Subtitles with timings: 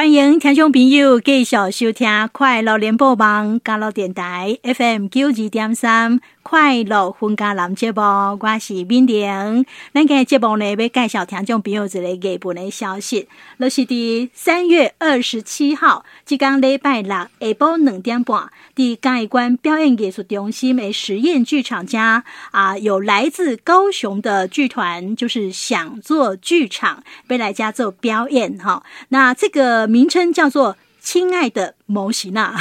[0.00, 8.00] 欢迎听众朋友继续收听《快乐联播网》加乐电台 FM 九二点三《快乐分家男节目》，
[8.40, 9.66] 我是敏玲。
[9.92, 13.28] 咱今日节目呢，要介绍听众朋友一个热门的消息，
[13.58, 28.82] 就是伫三月二十七号，即刚礼拜六下晡两点半，伫嘉义县表演艺术中心的实验剧场家啊，有来自高雄的剧团，就是想做剧场，要来家做表演哈。
[29.10, 29.89] 那这个。
[29.90, 32.54] 名称叫做“亲爱的摩西娜”，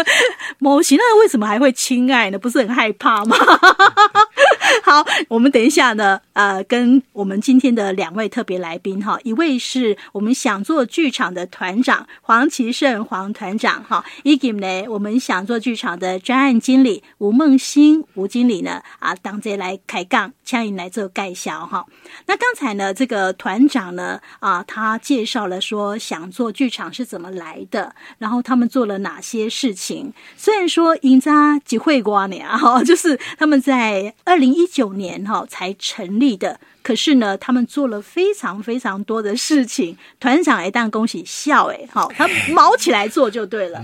[0.58, 2.38] 摩西娜为什么还会亲爱呢？
[2.38, 3.36] 不是很害怕吗？
[4.82, 21.84] 好，我们等一下呢，呃，跟我们今天的两位特别来宾哈，一位是我们想做剧场的团长黄其胜黄团长哈，以及呢我们想做剧场的专案经理吴梦欣吴经理呢啊，当这来开杠，请你来做盖销哈。
[22.26, 30.12] 那刚才呢，这个团长呢啊，他介绍了说想做剧场是怎么来的，然后他们做了哪些事情。
[30.36, 39.96] 虽然说赢家集会瓜呢哈， 就是他们在二零一九年哈才成立的，可是呢，他们做了非常非常多的事情。
[40.18, 43.82] 团长一旦恭喜笑哎，好， 他卯起来做就对了。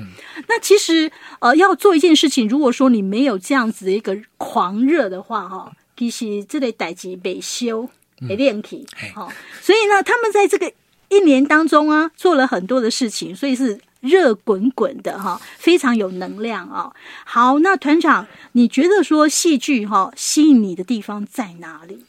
[0.48, 7.88] 那其实呃，要做一件事情，如果说你没有这样子的一个狂热的话哈，其实这类代志被修
[8.28, 10.72] 会练起好，所以呢，他们在这个
[11.08, 13.80] 一年当中啊，做了很多的事情，所以是。
[14.06, 16.92] 热滚滚的哈，非常有能量啊！
[17.24, 22.04] 好，那团长，你觉得说戏剧哈吸引你的地方在哪里？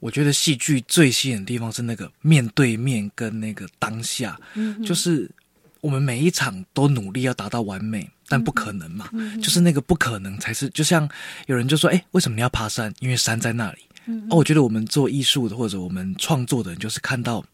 [0.00, 5.30] 我觉得戏剧最吸引的地方是那个面对面跟那个当下，嗯，就是
[5.80, 10.68] 我们每一场都努力要达到完美，但不可能嘛，嗯，就是那个不可能才是。
[10.70, 11.08] 就像
[11.46, 12.92] 有人就说，哎，为什么你要爬山？
[12.98, 13.78] 因为山在那里。
[14.06, 17.44] 嗯，哦，我觉得我们做艺术的或者我们创作的人，就是看到。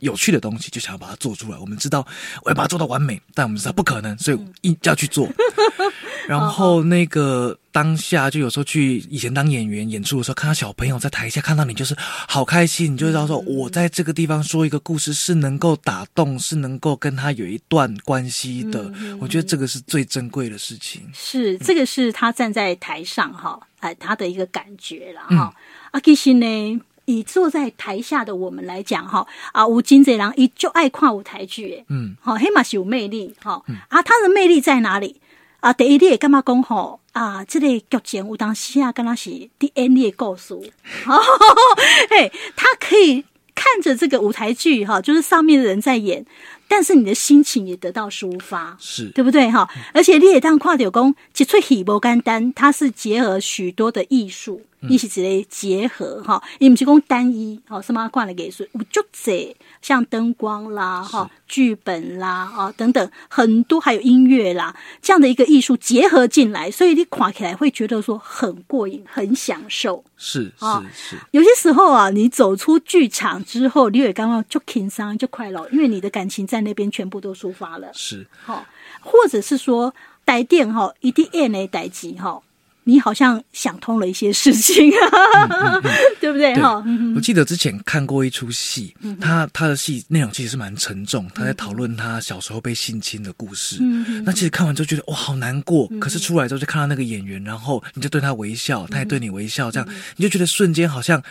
[0.00, 1.58] 有趣的东西就想要把它做出来。
[1.58, 2.06] 我们知道
[2.42, 5.28] 我要把它做到完美，但我们知道不可能，所以一要去做。
[6.28, 12.92] 然后那个当下，就有时候去以前当演员演出的时候，看到小朋友在台下看到你，就是好开心。
[12.92, 18.92] 你就知道说，我在这个地方说一个故事是能够打动，是能够跟他有一段关系的。
[19.18, 21.02] 我觉得这个是最珍贵的事情。
[21.12, 25.52] 是这个是他站在台上哈，哎，他的一个感觉了哈。
[25.90, 26.80] 阿基辛呢？
[27.06, 35.20] 以坐在台下的我们来讲，哈啊，吴金贼郎一就爱看舞台剧，嗯，好，黑马是有魅力，哈、嗯、啊，他的魅力在哪里
[35.60, 35.72] 啊？
[35.72, 37.44] 第一，你也干嘛讲吼啊？
[37.44, 40.54] 这个剧情有当时啊，跟他是第二的故事，
[42.10, 43.24] 嘿，他可以
[43.54, 46.24] 看着这个舞台剧，哈，就是上面的人在演，
[46.68, 49.50] 但是你的心情也得到抒发，是对不对？
[49.50, 54.62] 哈，而且你也当跨柳工，一出戏不简单，它是结合许多的艺术。
[54.88, 70.02] 一起之类结合哈，你们提供单一哈，什么挂的艺术，我就这像灯光啦哈，剧本啦啊等等很多，还有音乐啦这样的一个艺术结合进来，所以你看起来会觉得说很过瘾，很享受。
[70.16, 71.22] 是啊，是是。
[71.32, 77.90] 有些时候啊，你走出剧场之后，你也刚刚就轻松就快乐，因为你的感情在那边全部都抒发了。
[77.92, 78.66] 是哈，
[79.02, 82.40] 或者是说带电哈，一定演的带机哈。
[82.90, 84.98] 你好像想通了一些事情，啊，
[85.34, 86.52] 嗯嗯嗯、对不对？
[86.56, 86.84] 哈，
[87.14, 93.76] 我记得之前看过一出戏，嗯、他他的戏内容其实是蛮沉重，他在讨论他小时候被性侵的故事。
[93.80, 95.86] 嗯、那其实看完之后觉得哇，好难过。
[95.92, 101.22] 嗯、可是出来之后就看到那个演员，然后你就对他微笑，他也对你微笑，这样你就觉得瞬间好像。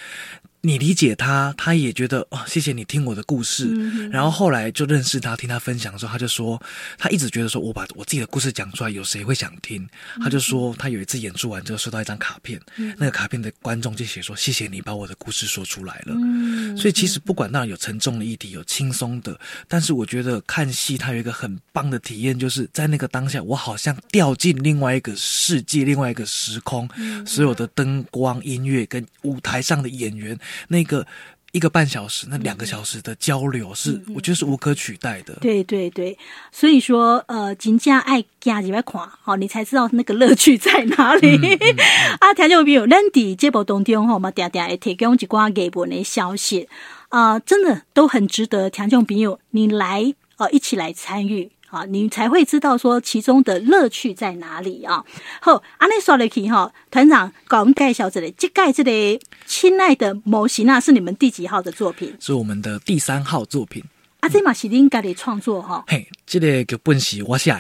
[0.62, 3.66] 你理解他，他也觉得哦，谢谢你听我的故事。
[3.70, 6.62] 嗯、然后后来就认识他，听他分享的时候，他就说，
[6.98, 9.82] 他一直觉得说，我把我自己的故事讲出来，有谁会想听？
[10.18, 16.14] 嗯、他就说，他有一次演出完之后，收到一张卡片，嗯、那个卡片的观众就写说，谢谢你把我的故事说出来了。
[16.16, 30.38] 嗯、所以其实不管那有沉重的议题，有轻松的，但是我觉得看戏它有一个很棒的体验，就是在那个当下，我好像掉进另外一个世界，另外一个时空，嗯、所有的灯光、音乐跟舞台上的演员。
[30.70, 31.06] 那个
[31.52, 35.34] 一个半小时，那两个小时的交流是，嗯、我觉得是无可取代的。
[35.42, 36.16] 对对对，
[36.52, 41.38] 所以说，呃，真正爱加几块看，好，你才知道那个乐趣在哪里。
[41.38, 41.76] 嗯嗯嗯、
[42.22, 46.70] 啊，听众朋友，咱伫节目当中，哈，我们定定会提供一寡艺文的消息，
[47.10, 51.52] 啊、呃，真的都很值得听众朋友你来，呃，一起来参与。
[51.70, 55.06] 啊，你才会知道说其中的乐趣在哪里啊！
[55.40, 62.16] 好，安尼说来去哈，团长搞我们介绍这里，这盖这里，亲爱的摩西娜是你们第几号的作品？
[62.20, 63.84] 是我们的第三号作品。
[64.22, 65.84] 啊，这嘛是恁家己创作哈？
[65.88, 67.60] 嘿，这个剧本是我写的。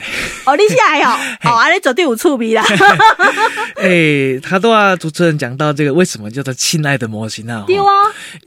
[0.50, 2.64] 哦，你写的哦，哦，安尼绝对有趣味啦。
[3.78, 7.64] 哎，他都啊，主持人讲到这个，为什么叫做亲爱的模型啊？
[7.68, 7.86] 对啊，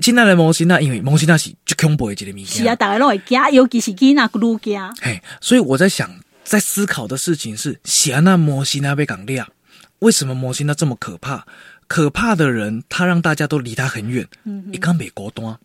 [0.00, 2.46] 亲爱的模型啊，因为模型啊是最恐怖的一个物件。
[2.46, 4.94] 是啊，大家拢会惊，尤其是囡仔愈惊。
[5.00, 6.10] 嘿，所以我在想，
[6.44, 9.46] 在思考的事情是，喜安那模型啊被港亮，
[10.00, 11.44] 为什么模型啊这么可怕？
[11.86, 14.26] 可怕的人，他让大家都离他很远。
[14.44, 15.56] 嗯，一刚美国端，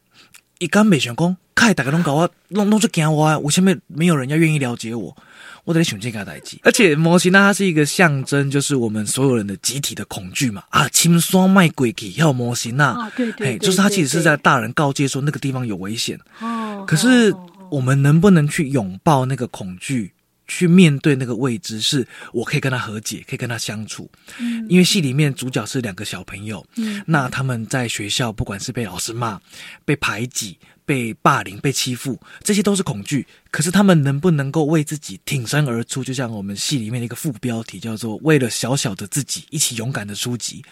[0.60, 1.38] 一刚美想讲。
[1.56, 3.39] 看大家拢搞我，拢拢就惊我啊！
[3.39, 5.18] 我前面没有人要愿意了解我，
[5.67, 6.57] 我得想这个代志。
[6.63, 10.63] 而且模型呢，它是一个象征，就是我们所有人的集体的恐惧嘛。
[10.69, 16.17] 啊，轻松卖鬼气要模型啊，对对，对，就是他其实是在大人告诫说那个地方有危险。
[16.39, 17.33] 哦，可是
[17.69, 20.13] 我们能不能去拥抱那个恐惧？
[20.49, 24.09] 去面对那个未知，是我可以跟他和解，可以跟他相处。
[24.39, 29.37] 嗯，因为戏里面主角是两个小朋友，嗯，那他们在学校不管是被老师骂、
[29.83, 30.57] 被排挤。
[30.88, 33.28] 被霸凌、被欺负，这些都是恐惧。
[33.51, 36.01] 可是他们能不能够为自己挺身而出？
[36.01, 40.63] 就像我们戏里面的一个副标题叫做“为了小小的自己，一起勇敢的出击”。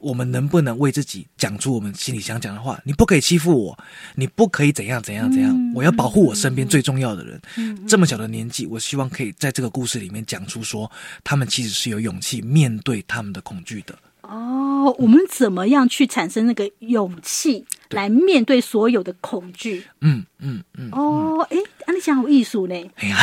[0.00, 2.80] 我们能不能为自己讲出我们心里想讲的话？
[2.84, 3.78] 你不可以欺负我，
[4.14, 5.54] 你不可以怎样怎样怎样。
[5.74, 7.38] 我要保护我身边最重要的人。
[7.86, 10.90] 这么小的年纪，我希望可以在这个故事里面讲出说，
[11.22, 13.98] 他们其实是有勇气面对他们的恐惧的。
[14.22, 14.57] 哦，
[14.98, 17.64] 我们怎么样去产生那个勇气？
[17.90, 19.82] 来面对所有的恐惧。
[20.02, 20.90] 嗯嗯嗯。
[20.92, 21.56] 哦，哎，
[21.86, 22.74] 啊，你讲有艺术呢？
[22.96, 23.16] 哎呀，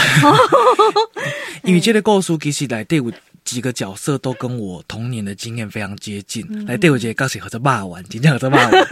[1.63, 3.11] 因为这个故事其实来对我
[3.43, 6.65] 几个角色都跟我童年的经验非常接近。
[6.65, 8.87] 来对有这个角色合作骂完，真正合作骂完。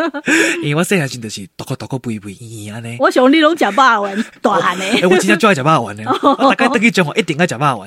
[0.64, 2.96] 因为我细汉时就是大个大个肥肥一样呢。
[2.98, 4.84] 我想你拢讲骂完大汉呢。
[4.84, 6.04] 哎，我今天就爱讲骂完呢。
[6.22, 7.86] 我大概等于讲话一定爱讲骂完。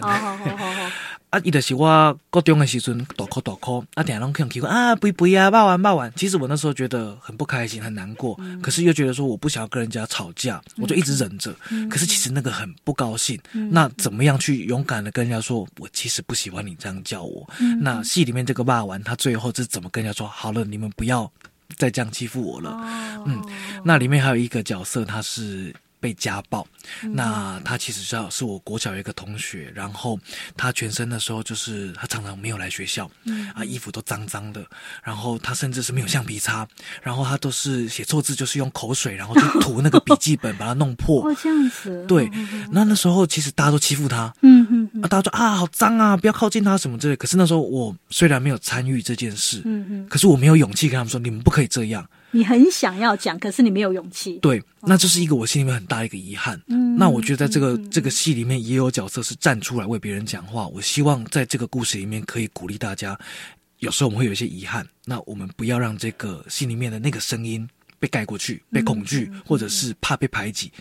[1.31, 6.11] 啊，伊就是我高中的时阵，大哭大哭，啊，点拢可能奇怪啊，不不啊，骂完骂完。
[6.13, 11.55] 其实我那时候觉得很不开心，很难过，嗯、可是又觉得说我不想要跟人家吵架，嗯、我就一直忍着。
[11.69, 13.39] 嗯、可是其实那个很不高兴。
[13.53, 17.49] 嗯、那怎么样去勇敢的跟人家说，我其实不喜欢你这样叫我？
[17.61, 20.27] 嗯、那戏里面这个骂完，他最后是怎么跟人家说？
[20.27, 21.31] 好了，你们不要
[21.77, 22.71] 再这样欺负我了。
[22.71, 23.41] 哦、嗯，
[23.85, 25.73] 那里面还有一个角色，他是。
[26.01, 26.67] 被家暴，
[27.13, 30.19] 那他其实是是我国小一个同学，然后
[30.57, 33.09] 他全身的时候就是他常常没有来学校，
[33.53, 34.65] 啊，衣服都脏脏的，
[35.03, 36.67] 然后他甚至是没有橡皮擦，
[37.03, 41.23] 然后他都是写错字就是用口水，然后就涂那个笔记本把它弄破。
[41.29, 42.03] 哦，这样子。
[42.07, 42.29] 对，
[42.71, 47.15] 那那时候其实大家都欺负他，嗯嗯，啊，大家说啊好脏啊，不要靠近他什么之类。
[47.15, 52.03] 可是那时候我虽然没有参与这件事，嗯嗯，可是我没有勇气跟他们说，你们不可以这样。
[52.31, 54.39] 你很想要讲，可是你没有勇气。
[54.39, 56.59] 对，那这是一个我心里面很大一个遗憾。
[56.67, 60.65] 嗯，那我觉得在这个、嗯、这个戏里面也有角色是站出来为别人讲话。
[60.67, 63.19] 我希望在这个故事里面可以鼓励大家。
[63.79, 67.67] 有时候我们会有一些遗憾，那我们不要让这个心里面的那个声音
[67.99, 70.71] 被盖过去，被恐惧、嗯、或者是怕被排挤，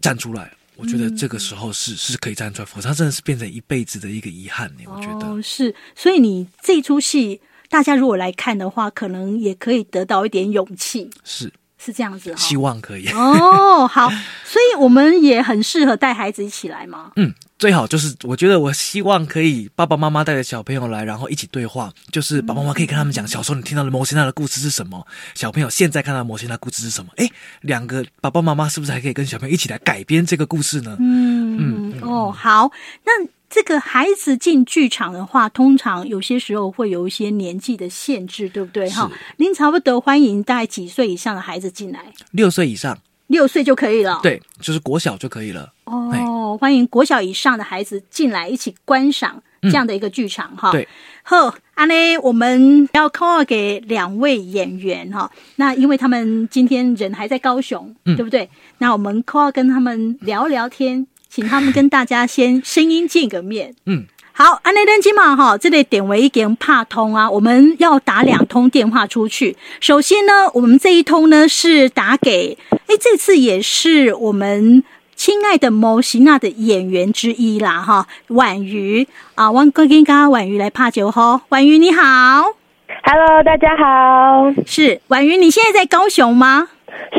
[0.00, 0.52] 站出来。
[0.76, 4.72] 我觉得这个时候是是可以站出来，否则它真的是变成一辈子的一个遗憾。
[4.86, 7.40] 我觉得、哦、是，所以你这出戏。
[7.74, 13.84] 大家如果来看的话，可能也可以得到一点勇气，是是这样子哈，希望可以哦。
[13.88, 14.08] 好，
[14.44, 17.10] 所以我们也很适合带孩子一起来嘛。
[17.16, 25.04] 嗯，最好就是我觉得我希望可以爸爸妈妈带着小朋友来，然后一起对话，就是爸爸妈妈可以跟他们讲小时候你听到的摩西娜的故事是什么，
[25.34, 27.10] 小朋友现在看到的摩西娜故事是什么。
[27.16, 27.28] 哎，
[27.62, 30.96] 两个爸爸妈妈是不是还可以跟小朋友一起来改编这个故事呢？
[31.00, 32.70] 嗯嗯哦，好，
[33.04, 33.12] 那。
[33.54, 38.90] 这个孩子进剧场的话，通常有些时候会有一些年纪的限制，对不对？
[38.90, 42.00] 哈，您差不多欢迎大概几岁以上的孩子进来？
[42.32, 42.98] 六岁以上，
[43.28, 44.18] 六岁就可以了。
[44.24, 45.72] 对，就是国小就可以了。
[45.84, 46.18] 哦，嘿
[46.58, 50.72] 欢迎国小以上的孩子进来一起观赏这样的一个剧场，哈、嗯。
[50.72, 50.88] 对，
[51.22, 55.30] 好，安呢，我们要 call 给两位演员哈。
[55.54, 58.50] 那因为他们今天人还在高雄，嗯、对不对？
[58.78, 61.06] 那我们 call 跟他们聊聊天。
[61.34, 63.74] 请他们跟大家先声音见个面。
[63.86, 69.56] 嗯，好，安内登机嘛哈，这里点为一点怕通啊，我们要打两通电话出去。
[69.80, 74.84] 首先呢，我们这一通呢是打给，哎，这次也是我们
[75.16, 82.02] 亲爱的摩西娜的演员之一啦哈，婉瑜啊，我跟跟刚刚婉瑜来怕酒吼，婉瑜你好
[83.02, 86.68] ，Hello，大家好，是婉瑜，你现在在高雄吗？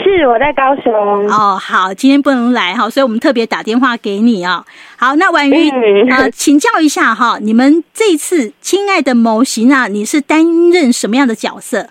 [0.03, 0.93] 是我在高雄
[1.27, 4.63] 哦，好，今天不能来哈，所以我们特别打电话给你啊。
[4.97, 11.87] 好，那婉瑜啊、请教一下哈，你们这次亲爱的模型啊，你是担任什么样的角色？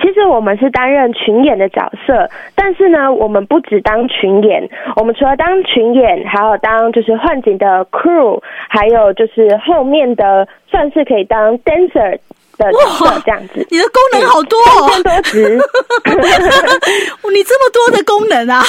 [0.00, 12.18] 其实我们是担任群演的角色，但是呢，我们不只当群演，我们除了当群演，还有当就是换景的 crew，还有就是后面的算是可以当 dancer。
[12.58, 13.66] 的角色这样子。
[13.70, 15.60] 你的功能好多哦，多职。
[17.32, 18.62] 你这么多的功能啊？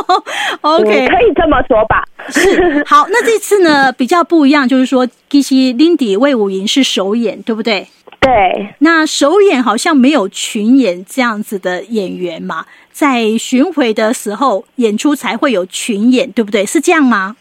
[0.62, 2.04] OK，可以这么说吧。
[2.28, 7.88] 是好，那这次呢 比较不一样，就是说，其实 Lindy 魏武营是首演，对不对？
[8.20, 8.74] 对。
[8.78, 16.64] 那首演好像没有群演这样子的演员嘛，在巡回的时候演出才会有群演，对不对？
[16.64, 17.36] 是这样吗？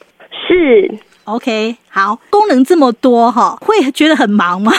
[0.47, 0.99] 是。
[1.23, 4.71] OK，好，功能这么多哈，会觉得很忙吗？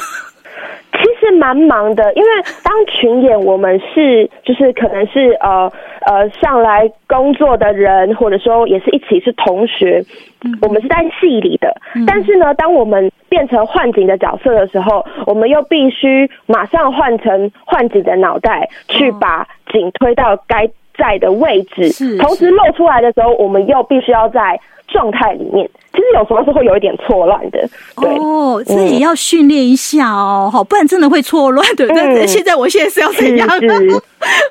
[0.98, 2.28] 其实蛮忙的，因为
[2.62, 5.70] 当群演，我们是就是可能是呃
[6.06, 10.02] 呃上来工作的人，或者说也是一起是同学，
[10.44, 11.74] 嗯、我们是在戏里的。
[11.94, 21.88] 嗯、但是呢，当我们变成换景的角色的时候，我们又必须马上换成换景的脑袋，去把景推到该在的位置。
[21.90, 25.68] 是，同时露出来的时候，我们又必须要在状态里面。
[25.96, 31.88] 其实有时候是会有一点错乱的，对哦，自己要训练一下哦，好，不然真的会错乱的。
[31.88, 33.48] 但是现在我现在是要怎样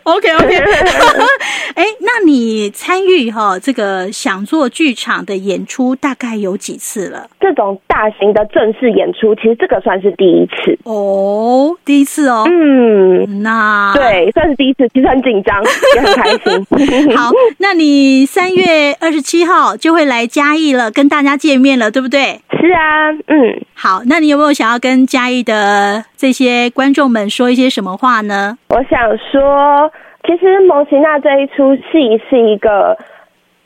[0.03, 0.57] ？OK OK，
[1.75, 7.29] 哎，那你参与哈这个想做剧场的演出大概有几次了？
[7.39, 15.63] 这种大型的正式演出，其实这个算是第一次哦，第一次哦，嗯，那对，算是第一次，其实很紧张，
[15.95, 17.15] 也很开心。
[17.15, 21.34] 好，那你三月二十七号就会来嘉义了，跟大家。
[21.35, 22.39] 见面了，对不对？
[22.59, 28.57] 是啊，嗯，好，那你有没有想要跟嘉义的这些观众们说一些什么话呢？
[28.69, 29.91] 我想说，
[30.25, 32.97] 其实《蒙奇娜》这一出戏是一个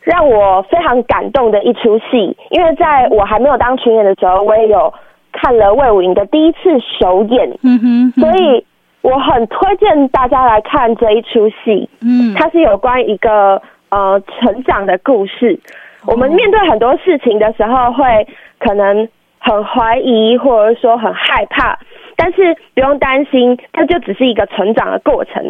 [0.02, 4.94] 让我非常感动的一出戏，因为在我还没有当群演的时候，我也有
[5.32, 6.58] 看了魏武营的第一次
[7.00, 8.66] 首演，嗯哼，嗯哼，所以
[9.02, 15.58] 我很推荐大家来看这一出戏，嗯，它是有关一个呃成长的故事。
[16.06, 18.28] 我们面对很多事情的时候，会
[18.58, 19.08] 可能
[19.40, 21.78] 很怀疑，或者说很害怕。
[22.20, 25.42] 但是不用担心，它就只是一个成长的过程。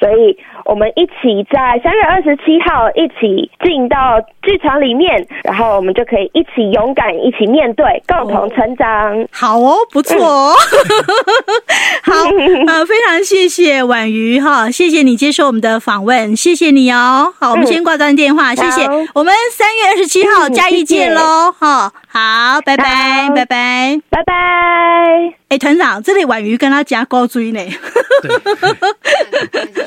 [0.00, 9.20] 所以，我们一起在三月二十七号一起进到剧场里面，然后我们就可以一起勇敢一起面对，共同成长。
[9.20, 10.54] 哦好哦，不错哦。
[12.02, 12.12] 好，
[12.66, 17.34] 呃，非常谢谢婉瑜哈，谢谢你接受我们的访问，谢谢你哦。
[17.38, 18.86] 好，我们先挂断电话，嗯、谢谢。
[19.14, 21.52] 我们三月二十七号 嘉义见喽。
[21.52, 25.43] 哈，好，拜拜，拜拜，拜拜。
[25.48, 27.60] 哎，团长，这里婉瑜跟他加高追呢。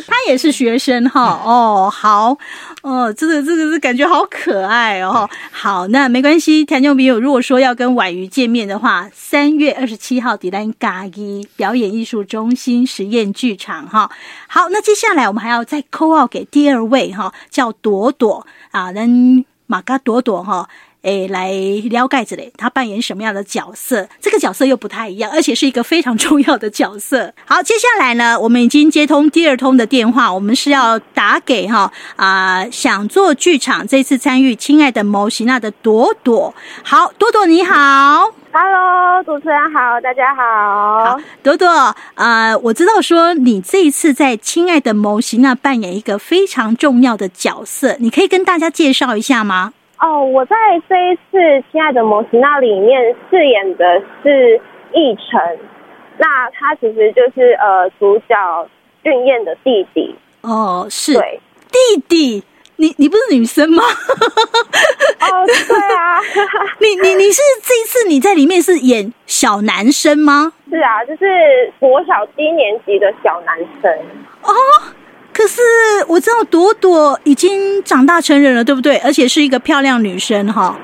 [0.07, 1.41] 他也是学生哈。
[1.43, 2.37] 哦，好，
[2.83, 5.27] 哦，这个这个是感觉好可爱哦。
[5.51, 14.11] 好，那没关系，听众朋友，如果说要跟婉瑜见面的话，三月二十七号，迪兰嘎伊表演艺术中心实验剧场哈。
[14.47, 20.69] 好，那接下来我们还要再 call out 给第二位哈，叫朵朵啊，人马嘎朵朵哈。
[21.07, 21.53] 诶，来
[21.89, 24.09] 了解这里，他扮演什么样的角色？
[24.19, 27.33] 这个角色又不太一样，而且是一个非常重要的角色。
[27.47, 36.53] 好，接下来呢，我们已经接通第二通的电话，我们是要打给哈啊、呃，想做剧场这次参与《亲爱的摩西娜》的朵朵。
[36.83, 41.05] 好，朵朵你好，Hello，主持人好，大家好。
[41.05, 49.71] 好，朵朵，呃，我知道说你这一次在《亲爱的摩西娜》扮演一个非常重要的角色，你可以跟大家介绍一下吗？
[49.99, 50.55] 哦，我在
[50.87, 51.37] 这一次
[51.71, 54.61] 《亲爱的摩西娜》里面饰演的是
[54.93, 55.59] 奕晨，
[56.17, 58.69] 那他其实就是呃主角
[59.03, 60.15] 俊彦的弟弟。
[60.41, 61.39] 哦，是，对，
[61.71, 62.43] 弟弟，
[62.75, 63.83] 你你不是女生吗？
[63.83, 66.21] 哦，对啊，
[66.79, 70.53] 你你你是这一次你在里面是演小男生吗？
[70.69, 73.91] 是啊，就是国小低年级的小男生。
[74.43, 74.53] 哦。
[75.37, 75.61] 可是
[76.07, 78.97] 我知道朵朵已经长大成人了，对不对？
[78.97, 80.75] 而且是一个漂亮女生哈。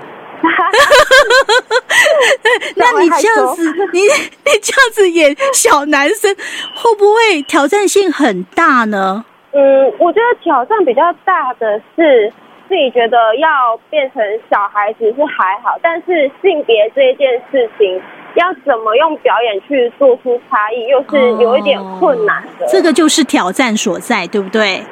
[2.76, 4.06] 那你这样子，你你
[4.62, 6.36] 这样子演小男生，
[6.76, 9.26] 会不会挑战性很大呢？
[9.54, 12.32] 嗯，我觉得挑战比较大的是
[12.70, 18.00] 自己觉得要变成小孩子是还好，但是性别这一件事情。
[18.36, 22.66] 要怎么用表演去做出差异，又是有一点困难的。
[22.66, 24.84] 哦，这个就是挑战所在，对不对？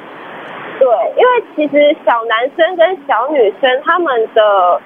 [0.78, 4.80] 对，因为其实小男生跟小女生他们的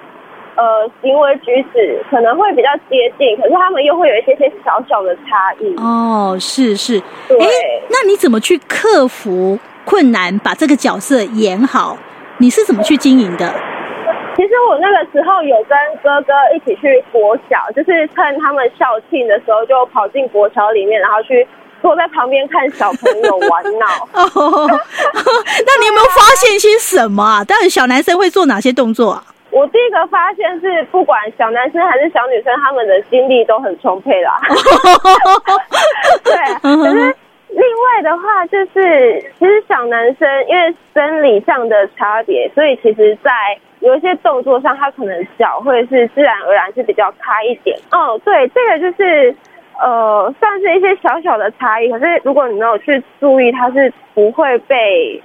[0.55, 5.75] 呃行为举止可能会比较接近，可是他们又会有一些些小小的差异。
[5.77, 7.37] 哦，是是，对。
[7.89, 11.97] 那你怎么去克服困难，把这个角色演好？
[12.39, 13.51] 你是怎么去经营的？
[14.37, 21.45] 其实我那个时候有跟哥哥一起去国小，就是趁他们校庆的时候，就跑进国小里面，然后去
[21.81, 23.87] 坐在旁边看小朋友玩闹。
[24.13, 27.43] 哦，那你有没有发现些什么啊？
[27.43, 29.23] 当然，小男生会做哪些动作啊？
[29.25, 34.39] 嗯，我第一个发现是，不管小男生还是小女生，他们的精力都很充沛啦。
[36.23, 37.15] 对，可是
[37.49, 43.31] 另外的话，就是其实小男生因为生理上的差别，所以其实在
[43.87, 47.77] 有一些动作上，他可能脚会是自然而然是比较开一点。
[47.91, 49.35] 哦，对，这个就是
[49.81, 51.89] 呃，算是一些小小的差异。
[51.89, 55.21] 可是如果你没有去注意，他是不会被。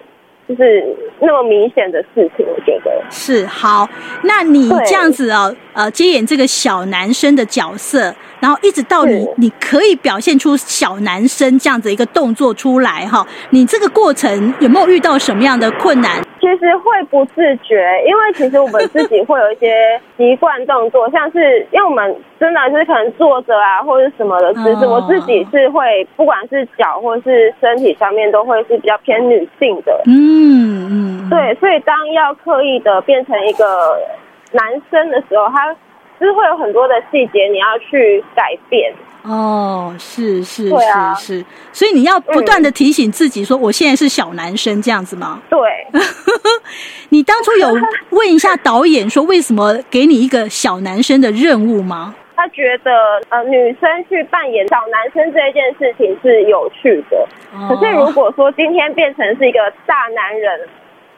[0.49, 0.85] 就是
[1.21, 3.89] 那么明显的事情，我觉得是好。
[4.25, 16.21] 那你这样子哦，呃，接演这个小男生的角色，然后一直到你你可以表现出小男生这样子一个动作出来哈，你这个过程有没有遇到什么样的困难？
[16.43, 19.73] 其实会不自觉，因为其实我们自己会有一些
[20.17, 30.03] 习惯动作， 像是因为我们真的是可能坐着啊，或者什么的姿势，我自己是会，不管是脚或是身体上面，都会是比较偏女性的。
[30.09, 33.97] 嗯嗯，对，所以当要刻意的变成一个
[34.51, 35.73] 男生的时候，他
[36.19, 38.93] 就是会有很多的细节你要去改变。
[39.23, 45.41] 哦，是是是、啊、是，所以你要不断的提醒自己说，我现在是小男生这样子吗？
[45.49, 45.59] 对。
[47.11, 47.69] 你当初有
[48.11, 52.15] 问一下导演说，为什么给你一个小男生的任务吗？
[52.35, 52.91] 他觉得
[53.29, 57.29] 呃，女生去扮演小男生这件事情是有趣的。
[57.53, 60.69] 哦、可是如果说今天变成是一个大男人。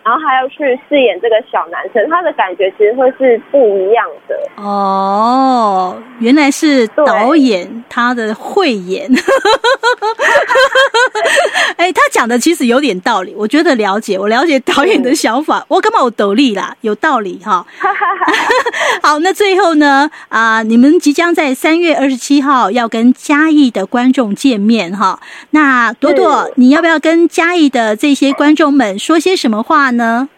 [0.05, 5.97] 然后还要去饰演这个小男生，他的感觉其实会是不一样的哦。
[6.19, 9.11] 原来是导演他的慧眼，
[11.77, 16.77] 哎，他讲的其实有点道理，我觉得了解，我了解导演的想法，嗯、我干嘛有斗笠啦？
[16.83, 17.67] 有道理哈。
[19.03, 20.11] 好，那最后呢？
[20.29, 25.21] 啊、呃，你们即将在三月二十七号要跟嘉义的观众见面哈。
[25.51, 30.29] 那朵朵，你要不要跟嘉义的这些观众们说些什么话呢？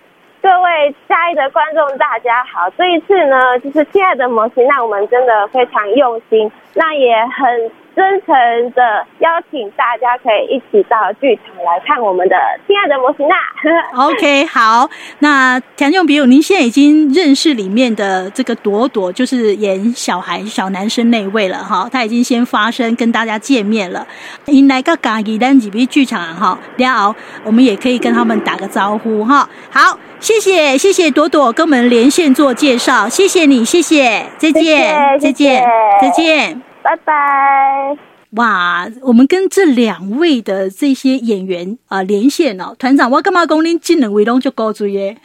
[0.42, 2.70] 各位亲爱的观众，大家好！
[2.78, 7.70] 这一次呢，就是亲爱的模型，那我们真的非常用心，那也很。
[7.96, 8.34] 真诚
[8.74, 12.36] 的邀请大家可以一起到剧场来看我们的
[12.66, 13.34] 亲爱的摩西娜。
[14.06, 14.88] OK，好，
[15.20, 21.88] 那听众朋友，您现在已经认识里面的这个朵朵，就是演小孩小男生那位了哈。
[21.90, 24.06] 他已经先发声跟大家见面了。
[24.44, 29.48] 迎来个嘉义咱这边剧场哈，然后我们也可以跟他们打个招呼哈。
[29.70, 35.64] 好，谢谢谢谢朵朵跟我们连线做介绍，谢谢你，谢谢，再见，再见，
[36.02, 36.65] 再见。
[36.86, 37.98] 拜拜！
[38.30, 45.16] 哇，我们跟这两位的这些演员啊、呃、连线哦，团长，我干嘛讲你技能为龙就高追耶？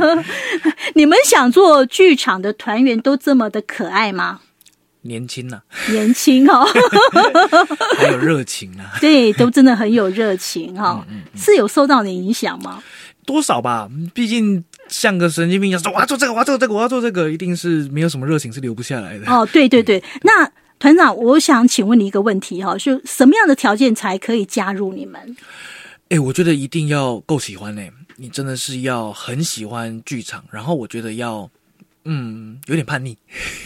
[0.94, 4.40] 你们想做剧场的团员都这么的可爱吗？
[5.02, 5.88] 年轻呢、啊？
[5.92, 6.66] 年轻哦，
[7.96, 8.92] 还有热情啊！
[9.00, 11.38] 对，都真的很有热情哈、哦嗯嗯嗯。
[11.40, 12.82] 是有受到你影响吗？
[13.24, 14.62] 多少吧，毕竟。
[14.90, 19.30] 像个神经病一样说，我要做这个，我要做这个，我要做这个，一定是没有什么热情是留不下来的。
[19.30, 25.36] 哦，对对对，那团长，我想请问你一个问题哈，就什么样的条件才可以加入你们？
[26.10, 27.82] 哎，我觉得一定要够喜欢呢。
[28.16, 31.48] 你真的是要很喜欢剧场，然后我觉得要
[32.04, 33.16] 嗯有点叛逆，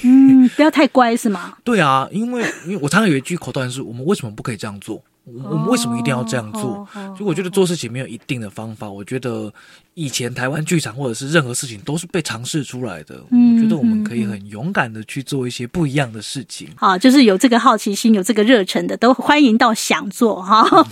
[0.03, 1.57] 嗯，不要太乖是吗？
[1.65, 5.03] 对啊，因为因为我常常有一句口头禅是，我们为什么不可以这样做？
[5.25, 6.87] 我我们为什么一定要这样做？
[6.93, 8.89] 所以我觉得做事情没有一定的方法。
[8.89, 9.53] 我觉得
[9.95, 13.17] 以前台湾剧场或者是任何事情都是被尝试出来的。
[13.31, 16.69] 我觉得我们可以很勇敢的去做一些不一样的事情。
[16.77, 20.63] 好，就是有这个好奇心、有这个热忱的，都欢迎到想做哈。
[20.69, 20.83] 好，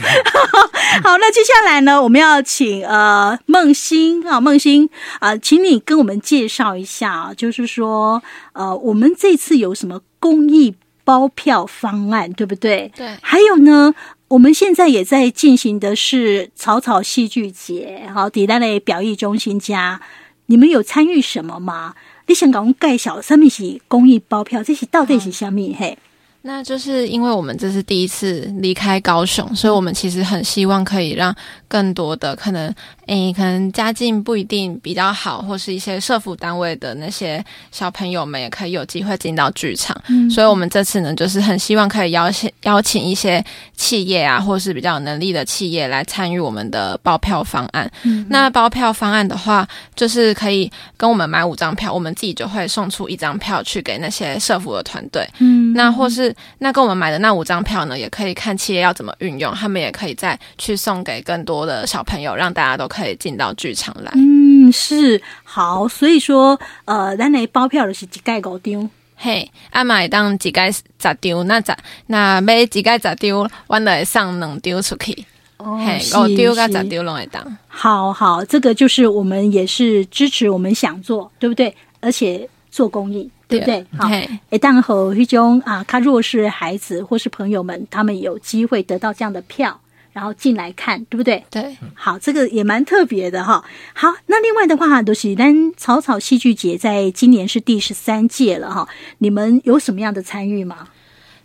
[1.18, 4.88] 那接下来呢，我们要请呃梦欣啊，梦欣
[5.20, 8.22] 啊，请你跟我们介绍一下，就是说
[8.54, 12.90] 呃，我们这次有什么公益包票方案，对不对？
[12.96, 13.14] 对。
[13.20, 13.94] 还有呢？
[14.32, 20.00] 我们现在也在进行的是草草戏剧节，好，底单的表演中心家，
[20.46, 21.94] 你们有参与什么吗？
[22.28, 24.62] 你想讲介绍什么是公益包票？
[24.64, 25.74] 这是到底是什么？
[25.78, 25.98] 嘿？
[26.44, 31.32] 那就是因为我们这是第一次离开高雄，所以我们其实很希望可以让
[31.68, 32.74] 更多的可能，
[33.06, 39.96] 诶，可能家境不一定比较好，或是一些社服单位的那些小朋友们，也可以有机会进到剧场。
[40.08, 43.42] 嗯，所以我们这次呢，就是很希望可以邀请邀请一些
[43.76, 47.88] 企业啊，或是比较有能力的企业来参与我们的包票方案。
[48.02, 55.24] 嗯，那包票方案的话，就是可以跟我们买五张票，我们自己就会送出一张票去给那些社服的团队。
[55.38, 56.31] 嗯，那或是。
[56.58, 64.12] 那跟我们买的那五张票呢，也可以看企业要怎么运用，他们也可以再去送给更多的小朋友，让大家都可以进到剧场来。
[64.14, 75.26] 嗯，是好，所以说，呃，咱来包票就是一盖五张，嘿，阿买当几盖十张，那咋那买几盖十张，我来送两张出去。
[75.58, 75.78] 哦，
[76.18, 77.56] 我丢个咋丢拢会当。
[77.68, 81.72] 好好，这个就是我们也是支持我们想做，对不对？
[82.00, 83.86] 而且做公益，对不对？
[83.96, 89.80] 好，哎，但和一种啊，他弱势孩子或是朋友们，他们有机会得到这样的票。
[90.14, 91.42] 然后进来看，对不对？
[91.48, 93.64] 对，好，这个也蛮特别的哈。
[93.94, 98.86] 好，那另外的话，都是咱草草戏剧节在今年是第十三届了哈。
[99.16, 100.88] 你们有什么样的参与吗？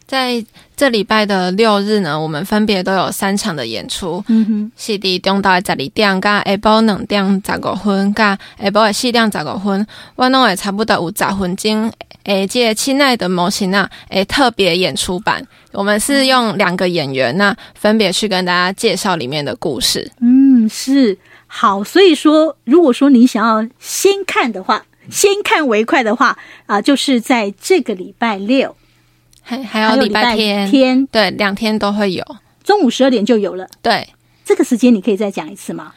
[0.05, 0.43] 在
[0.77, 4.23] 这礼拜的六日呢，我们分别都有三场的演出。
[4.27, 11.91] 嗯哼，是的，中岛的十二点，加下晡两点十五分，加下晡的四点十五分，我拢会差不多有十分钟。
[12.25, 15.43] 诶，这亲爱的模型啊，诶，特别演出版。
[15.71, 20.11] 我们是用两个演员，那分别去跟大家介绍里面的故事。
[20.21, 26.37] 嗯，是好，所以说，如果说你想要先看的话，先看为快的话
[26.67, 28.75] 啊、呃，就是在这个礼拜六，
[29.47, 32.23] 还还有礼拜天，天对，两天都会有，
[32.65, 33.65] 中午十二点就有了。
[33.81, 34.05] 对，
[34.43, 35.93] 这个时间你可以再讲一次吗？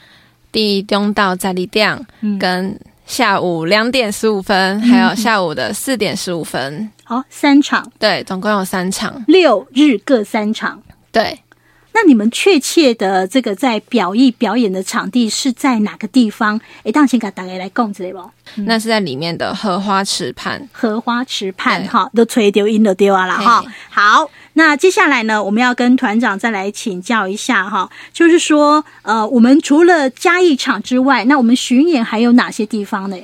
[0.53, 2.07] 第中道在里店
[2.39, 6.89] 跟下午两点十五分，嗯、还有下午的四点十五分。
[7.03, 11.41] 好，三场，对，总共有三场，六日各三场，对。
[11.93, 16.61] 那你们确切的这个在表意表演的场地是在哪个地方？
[16.85, 18.31] 哎，当先给大家来讲一下不？
[18.63, 23.65] 那是在里面的荷花池畔，荷花池畔哈，都吹丢音都丢啊了哈。
[23.91, 33.17] 好，那接下来呢，我们要跟团长再来请教一下哈，就是说，呃，我们除了嘉义场之外，那我们巡演还有哪些地方呢？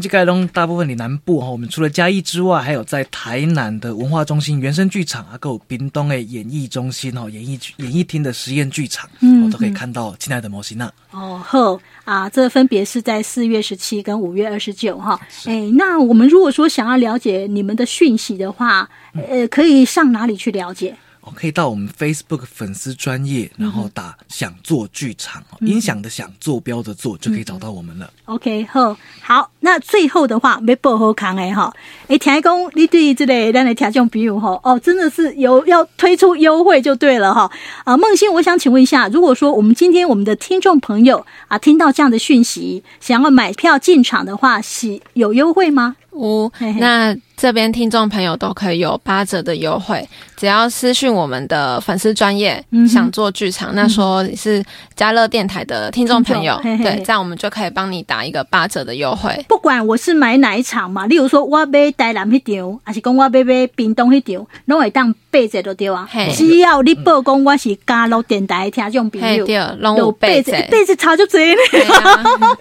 [0.00, 10.92] 这盖东大部分的南部哈，我们除了嘉义之外，还有在台南的文化中心原生剧场啊，还有屏东的演艺中心哦，演艺演艺厅的实验剧场，嗯，都可以看到亲爱的摩西娜。
[11.12, 15.20] 哦呵啊，这分别是在四月十七跟五月二十九哈。
[15.46, 20.96] 哎，那我们如果说想要了解你们的讯息的话，呃，可以上哪里去了解？
[21.34, 28.10] 可以到我们 Facebook 粉丝专业，然后打“想做剧场”，嗯、音响的“想”坐标的“坐”，就可以找到我们了。
[28.26, 31.72] OK，好，好，那最后的话，没报好康哎哈，
[32.08, 37.50] 哎，田工，你对这类让你听众朋友哈，哦，真的是有要推出优惠就对了哈。
[37.84, 45.96] 啊，梦欣，我想请问一下，如果说我们今天我们的听众朋友啊，听到这样的讯息，想要买票进场的话，是有优惠吗？
[46.12, 56.84] 五、哦，那这边听众朋友都可以有八折的优惠，只要私讯我们的粉丝专业，嗯、想做剧场，那说你是加乐电台的听众朋友，嘿嘿。
[56.84, 59.44] 对，这样我们就可以帮你打一个八折的优惠。
[59.48, 66.08] 不管我是买哪一场嘛，例如说我买台南那场，还是讲我买买屏东那场，拢会当八折都对啊。
[66.32, 72.56] 只要你报讲我是加乐电台听众朋友，对，拢有八折，八折差就多了，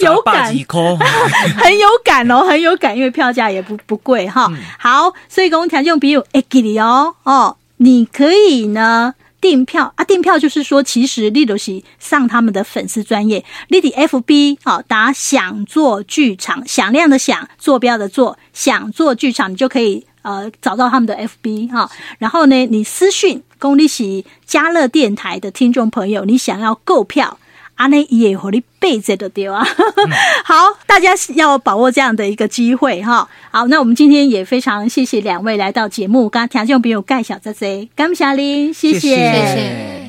[0.00, 0.46] 有感，
[1.56, 2.66] 很有感哦，很有。
[2.66, 4.50] 有感，因为票价也不不贵哈。
[4.78, 21.88] 好，所以跟我们听众朋友哎，给你哦哦，你可以呢订票啊，订票就是说，其实立都是上他们的粉丝专业，立的 FB 好打想做剧场，响亮的响，坐标的坐，想做剧场，你就可以呃找到他们的 FB 哈。
[22.18, 27.38] 然后呢，你私讯公立喜嘉乐电台的听众朋友，你想要购票。
[27.76, 29.64] 阿内也和你背着的对啊！
[30.44, 30.54] 好，
[30.86, 33.28] 大家要把握这样的一个机会哈。
[33.50, 38.98] 好，那我们今天也非常谢谢两位来到节目，刚刚听众朋友介绍这些，感谢您，谢谢。
[38.98, 40.05] 谢谢。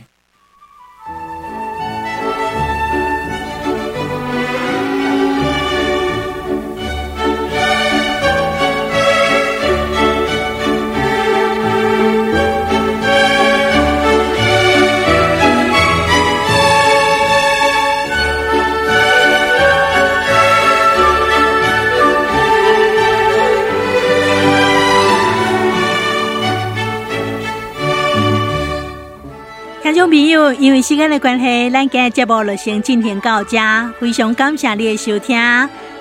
[30.59, 33.57] 因为时间的关系，咱今日节目就先进行到这，
[33.99, 35.37] 非常感谢你的收听。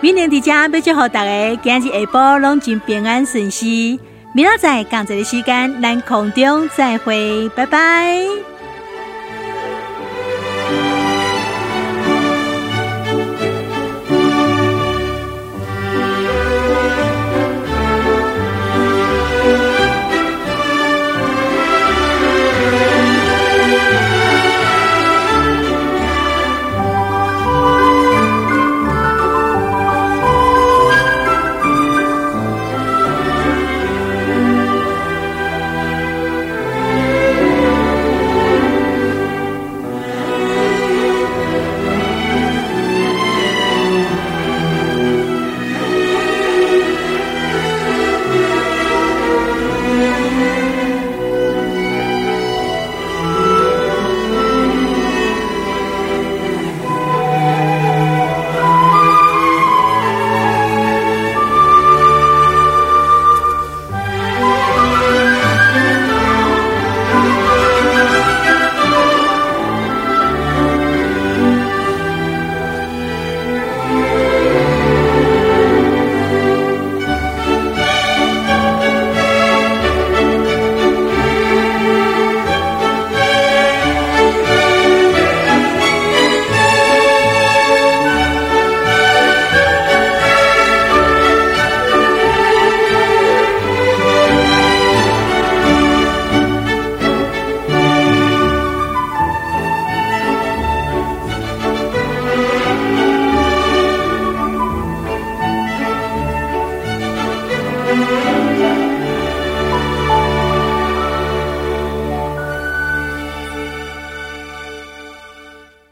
[0.00, 3.98] 明天的家要祝福大家，今日下晡拢真平安顺遂。
[4.32, 8.55] 明仔载同一个时间，咱空中再会，拜拜。